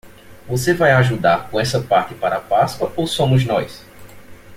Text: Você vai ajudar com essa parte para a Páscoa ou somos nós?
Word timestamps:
Você 0.47 0.73
vai 0.73 0.93
ajudar 0.93 1.47
com 1.51 1.59
essa 1.59 1.79
parte 1.79 2.15
para 2.15 2.37
a 2.37 2.41
Páscoa 2.41 2.91
ou 2.95 3.05
somos 3.05 3.45
nós? 3.45 3.85